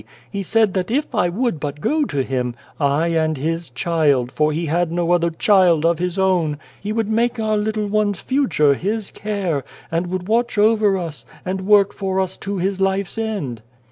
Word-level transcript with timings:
He 0.31 0.41
said 0.41 0.73
that 0.73 0.89
if 0.89 1.13
I 1.13 1.29
would 1.29 1.59
but 1.59 1.79
go 1.79 2.05
to 2.05 2.23
him 2.23 2.55
I 2.79 3.09
and 3.09 3.37
his 3.37 3.69
child, 3.69 4.31
for 4.31 4.51
he 4.51 4.65
had 4.65 4.91
no 4.91 5.11
other 5.11 5.29
child 5.29 5.85
of 5.85 5.99
his 5.99 6.17
own 6.17 6.57
he 6.81 6.91
would 6.91 7.07
make 7.07 7.39
our 7.39 7.55
little 7.55 7.85
one's 7.85 8.19
future 8.19 8.73
his 8.73 9.11
care, 9.11 9.63
and 9.91 10.07
would 10.07 10.27
watch 10.27 10.57
over 10.57 10.97
us, 10.97 11.23
and 11.45 11.67
work 11.67 11.93
for 11.93 12.19
us 12.19 12.35
to 12.37 12.57
his 12.57 12.81
life's 12.81 13.19
end." 13.19 13.61